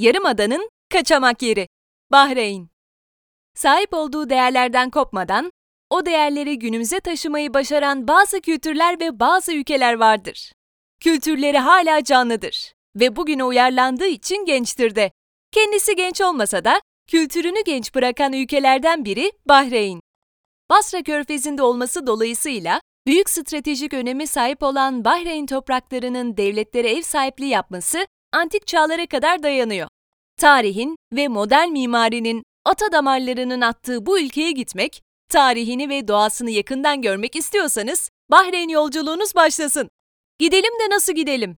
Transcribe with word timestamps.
Yarımada'nın 0.00 0.70
kaçamak 0.92 1.42
yeri. 1.42 1.68
Bahreyn. 2.12 2.68
Sahip 3.54 3.94
olduğu 3.94 4.30
değerlerden 4.30 4.90
kopmadan, 4.90 5.50
o 5.90 6.06
değerleri 6.06 6.58
günümüze 6.58 7.00
taşımayı 7.00 7.54
başaran 7.54 8.08
bazı 8.08 8.40
kültürler 8.40 9.00
ve 9.00 9.20
bazı 9.20 9.52
ülkeler 9.52 9.94
vardır. 9.94 10.52
Kültürleri 11.00 11.58
hala 11.58 12.04
canlıdır 12.04 12.72
ve 12.96 13.16
bugüne 13.16 13.44
uyarlandığı 13.44 14.06
için 14.06 14.44
gençtir 14.44 14.94
de. 14.94 15.10
Kendisi 15.52 15.96
genç 15.96 16.20
olmasa 16.20 16.64
da 16.64 16.80
kültürünü 17.06 17.64
genç 17.66 17.94
bırakan 17.94 18.32
ülkelerden 18.32 19.04
biri 19.04 19.32
Bahreyn. 19.48 20.00
Basra 20.70 21.02
Körfezi'nde 21.02 21.62
olması 21.62 22.06
dolayısıyla 22.06 22.80
büyük 23.06 23.30
stratejik 23.30 23.94
öneme 23.94 24.26
sahip 24.26 24.62
olan 24.62 25.04
Bahreyn 25.04 25.46
topraklarının 25.46 26.36
devletlere 26.36 26.90
ev 26.90 27.02
sahipliği 27.02 27.48
yapması 27.48 28.06
antik 28.32 28.66
çağlara 28.66 29.06
kadar 29.06 29.42
dayanıyor. 29.42 29.88
Tarihin 30.36 30.96
ve 31.12 31.28
modern 31.28 31.68
mimarinin 31.68 32.42
ata 32.64 32.92
damarlarının 32.92 33.60
attığı 33.60 34.06
bu 34.06 34.20
ülkeye 34.20 34.50
gitmek, 34.50 35.02
tarihini 35.30 35.88
ve 35.88 36.08
doğasını 36.08 36.50
yakından 36.50 37.02
görmek 37.02 37.36
istiyorsanız 37.36 38.10
Bahreyn 38.30 38.68
yolculuğunuz 38.68 39.34
başlasın. 39.34 39.88
Gidelim 40.38 40.72
de 40.80 40.94
nasıl 40.94 41.12
gidelim? 41.12 41.56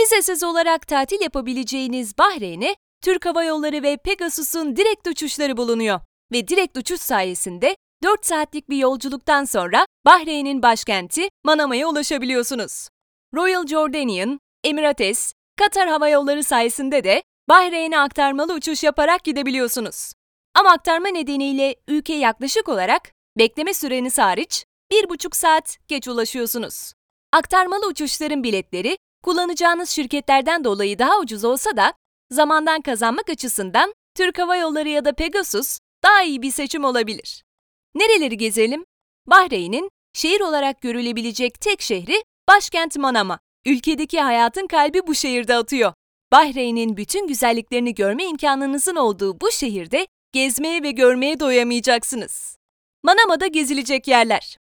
Vizesiz 0.00 0.42
olarak 0.42 0.86
tatil 0.86 1.20
yapabileceğiniz 1.20 2.18
Bahreyn'e 2.18 2.76
Türk 3.02 3.26
Hava 3.26 3.44
Yolları 3.44 3.82
ve 3.82 3.96
Pegasus'un 3.96 4.76
direkt 4.76 5.08
uçuşları 5.08 5.56
bulunuyor 5.56 6.00
ve 6.32 6.48
direkt 6.48 6.78
uçuş 6.78 7.00
sayesinde 7.00 7.76
4 8.02 8.26
saatlik 8.26 8.70
bir 8.70 8.76
yolculuktan 8.76 9.44
sonra 9.44 9.86
Bahreyn'in 10.06 10.62
başkenti 10.62 11.28
Manama'ya 11.44 11.88
ulaşabiliyorsunuz. 11.88 12.88
Royal 13.34 13.66
Jordanian, 13.66 14.40
Emirates, 14.64 15.32
Katar 15.58 15.88
Hava 15.88 16.08
Yolları 16.08 16.44
sayesinde 16.44 17.04
de 17.04 17.22
Bahreyn'e 17.48 17.98
aktarmalı 17.98 18.54
uçuş 18.54 18.84
yaparak 18.84 19.24
gidebiliyorsunuz. 19.24 20.12
Ama 20.54 20.70
aktarma 20.70 21.08
nedeniyle 21.08 21.76
ülkeye 21.88 22.18
yaklaşık 22.18 22.68
olarak 22.68 23.12
bekleme 23.38 23.74
süreniz 23.74 24.18
hariç 24.18 24.64
1,5 24.92 25.36
saat 25.36 25.78
geç 25.88 26.08
ulaşıyorsunuz. 26.08 26.92
Aktarmalı 27.32 27.86
uçuşların 27.86 28.42
biletleri 28.42 28.98
kullanacağınız 29.24 29.90
şirketlerden 29.90 30.64
dolayı 30.64 30.98
daha 30.98 31.20
ucuz 31.20 31.44
olsa 31.44 31.76
da 31.76 31.92
zamandan 32.30 32.80
kazanmak 32.80 33.30
açısından 33.30 33.94
Türk 34.14 34.38
Hava 34.38 34.56
Yolları 34.56 34.88
ya 34.88 35.04
da 35.04 35.12
Pegasus 35.12 35.78
daha 36.02 36.22
iyi 36.22 36.42
bir 36.42 36.50
seçim 36.50 36.84
olabilir. 36.84 37.44
Nereleri 37.94 38.36
gezelim? 38.36 38.84
Bahreyn'in 39.26 39.90
şehir 40.12 40.40
olarak 40.40 40.82
görülebilecek 40.82 41.60
tek 41.60 41.82
şehri 41.82 42.24
başkent 42.48 42.96
Manama. 42.96 43.38
Ülkedeki 43.66 44.20
hayatın 44.20 44.66
kalbi 44.66 45.06
bu 45.06 45.14
şehirde 45.14 45.54
atıyor. 45.54 45.92
Bahreyn'in 46.32 46.96
bütün 46.96 47.26
güzelliklerini 47.26 47.94
görme 47.94 48.24
imkanınızın 48.24 48.96
olduğu 48.96 49.40
bu 49.40 49.50
şehirde 49.50 50.06
gezmeye 50.32 50.82
ve 50.82 50.90
görmeye 50.90 51.40
doyamayacaksınız. 51.40 52.56
Manama'da 53.02 53.46
gezilecek 53.46 54.08
yerler. 54.08 54.56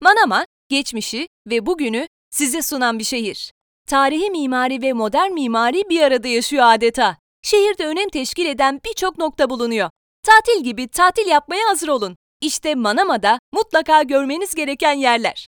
Manama, 0.00 0.46
geçmişi 0.68 1.28
ve 1.46 1.66
bugünü 1.66 2.08
size 2.30 2.62
sunan 2.62 2.98
bir 2.98 3.04
şehir. 3.04 3.52
Tarihi 3.88 4.30
mimari 4.30 4.82
ve 4.82 4.92
modern 4.92 5.32
mimari 5.32 5.82
bir 5.88 6.00
arada 6.02 6.28
yaşıyor 6.28 6.64
adeta. 6.66 7.16
Şehirde 7.42 7.86
önem 7.86 8.08
teşkil 8.08 8.46
eden 8.46 8.80
birçok 8.84 9.18
nokta 9.18 9.50
bulunuyor. 9.50 9.90
Tatil 10.22 10.64
gibi 10.64 10.88
tatil 10.88 11.26
yapmaya 11.26 11.68
hazır 11.68 11.88
olun. 11.88 12.16
İşte 12.40 12.74
Manama'da 12.74 13.38
mutlaka 13.52 14.02
görmeniz 14.02 14.54
gereken 14.54 14.92
yerler. 14.92 15.46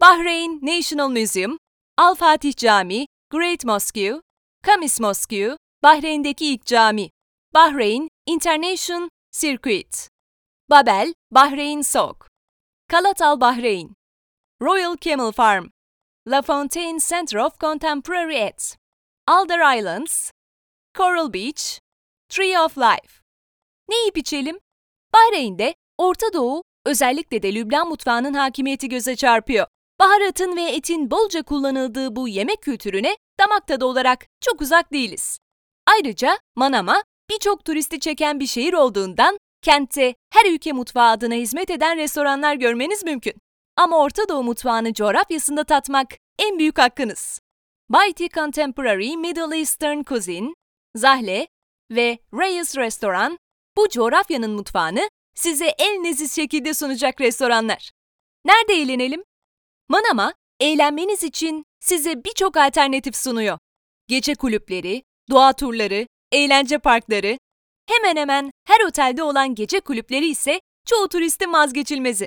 Bahreyn 0.00 0.60
National 0.62 1.08
Museum, 1.08 1.58
Al 1.96 2.16
Fatih 2.16 2.52
Camii, 2.56 3.06
Great 3.30 3.64
Mosque, 3.64 4.20
Kamis 4.62 5.00
Mosque, 5.00 5.56
Bahreyn'deki 5.82 6.44
ilk 6.44 6.66
cami. 6.66 7.10
Bahreyn 7.54 8.08
International 8.26 9.08
Circuit. 9.32 10.08
Babel, 10.70 11.14
Bahreyn 11.30 11.82
Souk. 11.82 12.28
Kalatal 12.88 13.40
Bahreyn. 13.40 13.94
Royal 14.60 14.96
Camel 14.96 15.32
Farm. 15.32 15.70
La 16.26 16.42
Fontaine 16.42 16.98
Center 16.98 17.38
of 17.38 17.60
Contemporary 17.60 18.42
Art. 18.42 18.76
Alder 19.28 19.78
Islands. 19.78 20.32
Coral 20.96 21.32
Beach. 21.32 21.78
Tree 22.28 22.58
of 22.58 22.76
Life. 22.76 23.22
Ne 23.88 23.96
yiyip 23.96 24.18
içelim? 24.18 24.58
Bahreyn'de 25.12 25.74
Orta 25.98 26.32
Doğu, 26.32 26.62
özellikle 26.86 27.42
de 27.42 27.54
Lübnan 27.54 27.88
mutfağının 27.88 28.34
hakimiyeti 28.34 28.88
göze 28.88 29.16
çarpıyor. 29.16 29.66
Baharatın 30.04 30.56
ve 30.56 30.62
etin 30.62 31.10
bolca 31.10 31.42
kullanıldığı 31.42 32.16
bu 32.16 32.28
yemek 32.28 32.62
kültürüne 32.62 33.16
damak 33.40 33.66
tadı 33.66 33.84
olarak 33.84 34.26
çok 34.40 34.60
uzak 34.60 34.92
değiliz. 34.92 35.38
Ayrıca 35.86 36.38
Manama 36.56 37.02
birçok 37.30 37.64
turisti 37.64 38.00
çeken 38.00 38.40
bir 38.40 38.46
şehir 38.46 38.72
olduğundan 38.72 39.38
kentte 39.62 40.14
her 40.30 40.52
ülke 40.52 40.72
mutfağı 40.72 41.10
adına 41.10 41.34
hizmet 41.34 41.70
eden 41.70 41.96
restoranlar 41.96 42.54
görmeniz 42.54 43.04
mümkün. 43.04 43.34
Ama 43.76 43.98
Orta 43.98 44.28
Doğu 44.28 44.42
mutfağını 44.42 44.94
coğrafyasında 44.94 45.64
tatmak 45.64 46.08
en 46.38 46.58
büyük 46.58 46.78
hakkınız. 46.78 47.40
Baiti 47.88 48.28
Contemporary 48.28 49.16
Middle 49.16 49.58
Eastern 49.58 50.02
Cuisine, 50.02 50.54
Zahle 50.94 51.48
ve 51.90 52.18
Reyes 52.34 52.76
Restoran 52.76 53.38
bu 53.76 53.88
coğrafyanın 53.88 54.50
mutfağını 54.50 55.08
size 55.34 55.66
en 55.66 56.04
leziz 56.04 56.36
şekilde 56.36 56.74
sunacak 56.74 57.20
restoranlar. 57.20 57.90
Nerede 58.44 58.74
eğlenelim? 58.74 59.24
Manama, 59.88 60.34
eğlenmeniz 60.60 61.22
için 61.22 61.64
size 61.80 62.24
birçok 62.24 62.56
alternatif 62.56 63.16
sunuyor. 63.16 63.58
Gece 64.08 64.34
kulüpleri, 64.34 65.02
doğa 65.30 65.52
turları, 65.52 66.06
eğlence 66.32 66.78
parkları, 66.78 67.38
hemen 67.88 68.16
hemen 68.16 68.50
her 68.66 68.80
otelde 68.88 69.22
olan 69.22 69.54
gece 69.54 69.80
kulüpleri 69.80 70.26
ise 70.26 70.60
çoğu 70.86 71.08
turistin 71.08 71.52
vazgeçilmezi. 71.52 72.26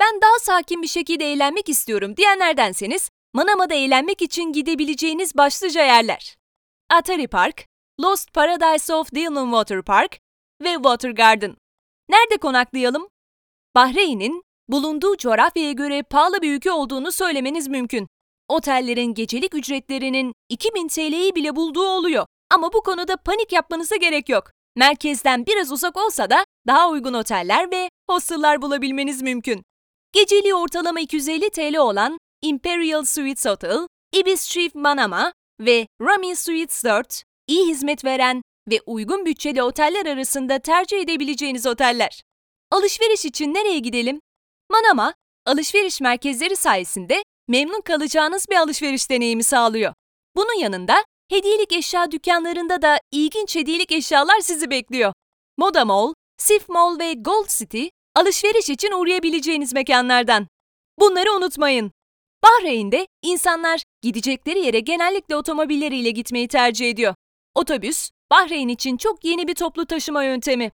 Ben 0.00 0.20
daha 0.22 0.38
sakin 0.40 0.82
bir 0.82 0.88
şekilde 0.88 1.32
eğlenmek 1.32 1.68
istiyorum 1.68 2.16
diyenlerdenseniz, 2.16 3.10
Manama'da 3.34 3.74
eğlenmek 3.74 4.22
için 4.22 4.52
gidebileceğiniz 4.52 5.36
başlıca 5.36 5.84
yerler. 5.84 6.36
Atari 6.90 7.28
Park, 7.28 7.66
Lost 8.00 8.32
Paradise 8.32 8.94
of 8.94 9.12
Dillon 9.14 9.50
Water 9.50 9.82
Park 9.82 10.18
ve 10.62 10.74
Water 10.74 11.10
Garden. 11.10 11.56
Nerede 12.08 12.36
konaklayalım? 12.36 13.08
Bahreyn'in 13.74 14.42
bulunduğu 14.68 15.16
coğrafyaya 15.16 15.72
göre 15.72 16.02
pahalı 16.02 16.42
bir 16.42 16.56
ülke 16.56 16.72
olduğunu 16.72 17.12
söylemeniz 17.12 17.68
mümkün. 17.68 18.08
Otellerin 18.48 19.14
gecelik 19.14 19.54
ücretlerinin 19.54 20.32
2000 20.48 20.88
TL'yi 20.88 21.34
bile 21.34 21.56
bulduğu 21.56 21.88
oluyor. 21.88 22.26
Ama 22.50 22.72
bu 22.72 22.82
konuda 22.82 23.16
panik 23.16 23.52
yapmanıza 23.52 23.96
gerek 23.96 24.28
yok. 24.28 24.50
Merkezden 24.76 25.46
biraz 25.46 25.72
uzak 25.72 25.96
olsa 25.96 26.30
da 26.30 26.44
daha 26.66 26.90
uygun 26.90 27.14
oteller 27.14 27.70
ve 27.70 27.90
hostellar 28.10 28.62
bulabilmeniz 28.62 29.22
mümkün. 29.22 29.62
Geceliği 30.12 30.54
ortalama 30.54 31.00
250 31.00 31.50
TL 31.50 31.76
olan 31.76 32.18
Imperial 32.42 33.04
Suites 33.04 33.46
Hotel, 33.46 33.88
Ibis 34.14 34.48
Chief 34.48 34.74
Manama 34.74 35.32
ve 35.60 35.86
Rami 36.00 36.36
Suites 36.36 36.84
4 36.84 37.22
iyi 37.46 37.66
hizmet 37.66 38.04
veren 38.04 38.42
ve 38.70 38.80
uygun 38.86 39.26
bütçeli 39.26 39.62
oteller 39.62 40.06
arasında 40.06 40.58
tercih 40.58 41.00
edebileceğiniz 41.00 41.66
oteller. 41.66 42.22
Alışveriş 42.70 43.24
için 43.24 43.54
nereye 43.54 43.78
gidelim? 43.78 44.20
Manama, 44.70 45.14
alışveriş 45.46 46.00
merkezleri 46.00 46.56
sayesinde 46.56 47.22
memnun 47.48 47.80
kalacağınız 47.80 48.46
bir 48.50 48.56
alışveriş 48.56 49.10
deneyimi 49.10 49.42
sağlıyor. 49.42 49.94
Bunun 50.36 50.60
yanında 50.60 51.04
hediyelik 51.30 51.72
eşya 51.72 52.10
dükkanlarında 52.10 52.82
da 52.82 52.98
ilginç 53.12 53.56
hediyelik 53.56 53.92
eşyalar 53.92 54.40
sizi 54.40 54.70
bekliyor. 54.70 55.12
Moda 55.58 55.84
Mall, 55.84 56.14
Sif 56.38 56.68
Mall 56.68 56.98
ve 56.98 57.12
Gold 57.12 57.48
City 57.48 57.86
alışveriş 58.14 58.70
için 58.70 58.92
uğrayabileceğiniz 58.92 59.72
mekanlardan. 59.72 60.46
Bunları 61.00 61.32
unutmayın. 61.32 61.92
Bahreyn'de 62.44 63.06
insanlar 63.22 63.82
gidecekleri 64.02 64.58
yere 64.58 64.80
genellikle 64.80 65.36
otomobilleriyle 65.36 66.10
gitmeyi 66.10 66.48
tercih 66.48 66.90
ediyor. 66.90 67.14
Otobüs, 67.54 68.10
Bahreyn 68.30 68.68
için 68.68 68.96
çok 68.96 69.24
yeni 69.24 69.48
bir 69.48 69.54
toplu 69.54 69.86
taşıma 69.86 70.24
yöntemi. 70.24 70.70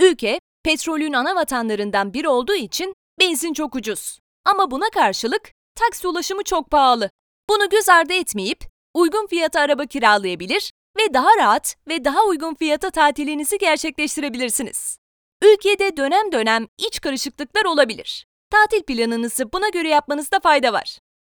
Ülke, 0.00 0.40
petrolün 0.64 1.12
ana 1.12 1.34
vatanlarından 1.34 2.14
biri 2.14 2.28
olduğu 2.28 2.54
için 2.54 2.94
benzin 3.20 3.52
çok 3.52 3.74
ucuz. 3.74 4.18
Ama 4.44 4.70
buna 4.70 4.90
karşılık 4.90 5.52
taksi 5.74 6.08
ulaşımı 6.08 6.42
çok 6.42 6.70
pahalı. 6.70 7.10
Bunu 7.48 7.68
göz 7.68 7.88
ardı 7.88 8.12
etmeyip 8.12 8.64
uygun 8.94 9.26
fiyata 9.26 9.60
araba 9.60 9.86
kiralayabilir 9.86 10.72
ve 10.96 11.14
daha 11.14 11.36
rahat 11.38 11.76
ve 11.88 12.04
daha 12.04 12.24
uygun 12.24 12.54
fiyata 12.54 12.90
tatilinizi 12.90 13.58
gerçekleştirebilirsiniz. 13.58 14.98
Ülkede 15.42 15.96
dönem 15.96 16.32
dönem 16.32 16.66
iç 16.78 17.00
karışıklıklar 17.00 17.64
olabilir. 17.64 18.26
Tatil 18.50 18.82
planınızı 18.82 19.52
buna 19.52 19.68
göre 19.68 19.88
yapmanızda 19.88 20.40
fayda 20.40 20.72
var. 20.72 20.98